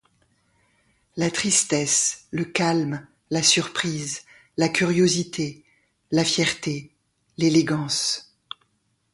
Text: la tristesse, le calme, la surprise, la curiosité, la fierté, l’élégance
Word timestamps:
la 1.15 1.29
tristesse, 1.29 2.25
le 2.31 2.43
calme, 2.43 3.07
la 3.29 3.43
surprise, 3.43 4.23
la 4.57 4.67
curiosité, 4.67 5.63
la 6.09 6.23
fierté, 6.25 6.95
l’élégance 7.37 8.35